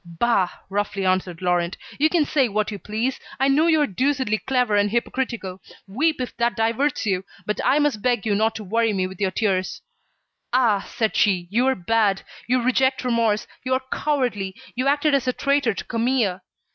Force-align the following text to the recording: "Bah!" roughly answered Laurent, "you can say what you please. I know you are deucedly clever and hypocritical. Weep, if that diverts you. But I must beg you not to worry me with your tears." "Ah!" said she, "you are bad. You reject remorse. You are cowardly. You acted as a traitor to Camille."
"Bah!" 0.03 0.49
roughly 0.67 1.05
answered 1.05 1.43
Laurent, 1.43 1.77
"you 1.99 2.09
can 2.09 2.25
say 2.25 2.49
what 2.49 2.71
you 2.71 2.79
please. 2.79 3.19
I 3.39 3.47
know 3.47 3.67
you 3.67 3.79
are 3.81 3.85
deucedly 3.85 4.39
clever 4.39 4.75
and 4.75 4.89
hypocritical. 4.89 5.61
Weep, 5.87 6.19
if 6.19 6.35
that 6.37 6.55
diverts 6.55 7.05
you. 7.05 7.23
But 7.45 7.59
I 7.63 7.77
must 7.77 8.01
beg 8.01 8.25
you 8.25 8.33
not 8.33 8.55
to 8.55 8.63
worry 8.63 8.93
me 8.93 9.05
with 9.05 9.21
your 9.21 9.29
tears." 9.29 9.83
"Ah!" 10.51 10.89
said 10.91 11.15
she, 11.15 11.47
"you 11.51 11.67
are 11.67 11.75
bad. 11.75 12.23
You 12.47 12.63
reject 12.63 13.03
remorse. 13.05 13.45
You 13.63 13.75
are 13.75 13.83
cowardly. 13.93 14.55
You 14.73 14.87
acted 14.87 15.13
as 15.13 15.27
a 15.27 15.33
traitor 15.33 15.75
to 15.75 15.83
Camille." 15.85 16.41